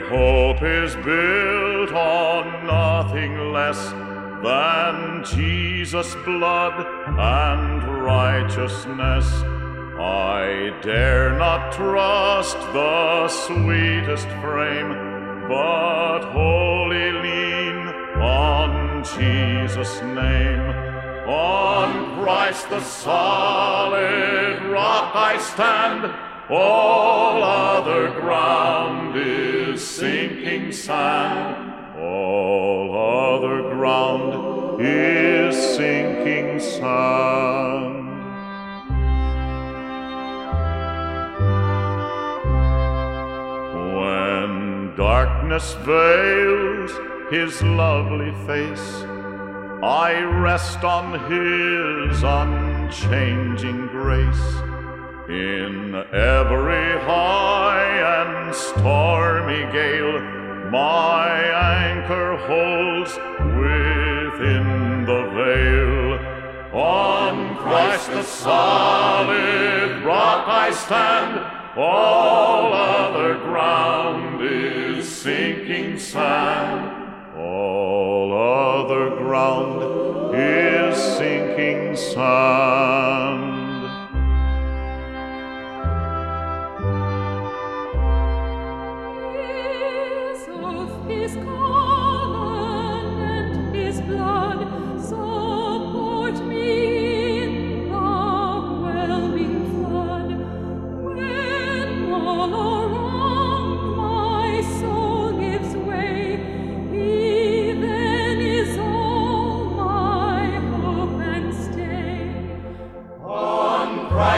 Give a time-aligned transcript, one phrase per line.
[0.00, 3.92] hope is built on nothing less
[4.42, 6.86] than Jesus' blood
[7.18, 9.26] and righteousness.
[9.98, 14.90] I dare not trust the sweetest frame,
[15.48, 17.88] but wholly lean
[18.20, 20.60] on Jesus' name.
[21.28, 31.72] On Christ the solid rock I stand, all other ground is sinking sand.
[32.00, 38.08] All other ground is sinking sand.
[43.96, 46.90] When darkness veils
[47.30, 49.04] his lovely face,
[49.84, 54.69] I rest on his unchanging grace.
[55.30, 60.18] In every high and stormy gale,
[60.72, 61.30] my
[61.86, 63.14] anchor holds
[63.60, 66.18] within the veil.
[66.74, 71.38] On Christ the solid rock I stand,
[71.78, 77.38] all other ground is sinking sand.
[77.38, 82.79] All other ground is sinking sand.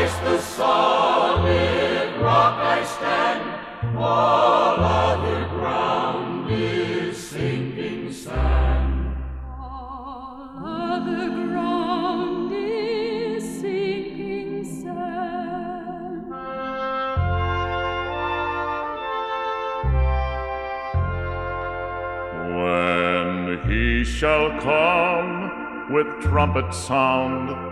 [0.03, 9.17] Christ the solid rock I stand, all other ground is sinking sand.
[9.47, 16.33] All other ground is sinking sand.
[22.59, 27.72] When he shall come with trumpet sound,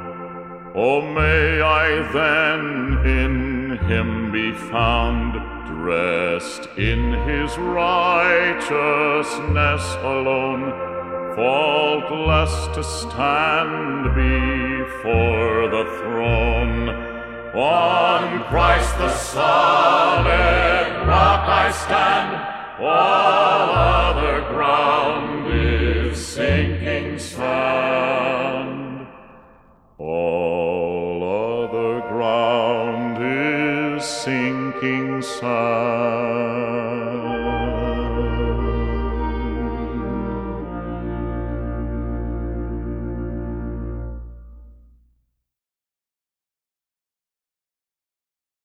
[0.74, 5.34] oh, may I then in him be found,
[5.66, 8.64] dressed in his righteousness
[10.02, 10.72] alone,
[11.34, 16.88] faultless to stand before the throne.
[17.54, 22.36] On Christ the solid rock I stand,
[22.80, 23.99] all